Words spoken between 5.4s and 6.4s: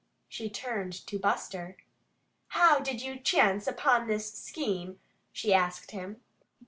asked him.